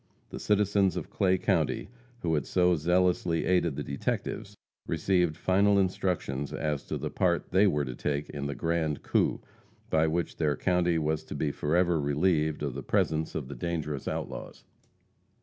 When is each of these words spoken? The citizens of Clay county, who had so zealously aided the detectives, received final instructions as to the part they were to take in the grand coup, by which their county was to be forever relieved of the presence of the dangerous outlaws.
The 0.31 0.39
citizens 0.39 0.95
of 0.97 1.11
Clay 1.11 1.37
county, 1.37 1.87
who 2.23 2.33
had 2.33 2.47
so 2.47 2.75
zealously 2.75 3.45
aided 3.45 3.75
the 3.75 3.83
detectives, 3.83 4.57
received 4.87 5.37
final 5.37 5.77
instructions 5.77 6.51
as 6.51 6.83
to 6.85 6.97
the 6.97 7.11
part 7.11 7.51
they 7.51 7.67
were 7.67 7.85
to 7.85 7.93
take 7.93 8.27
in 8.31 8.47
the 8.47 8.55
grand 8.55 9.03
coup, 9.03 9.41
by 9.91 10.07
which 10.07 10.37
their 10.37 10.55
county 10.55 10.97
was 10.97 11.23
to 11.25 11.35
be 11.35 11.51
forever 11.51 12.01
relieved 12.01 12.63
of 12.63 12.73
the 12.73 12.81
presence 12.81 13.35
of 13.35 13.47
the 13.47 13.53
dangerous 13.55 14.07
outlaws. 14.07 14.63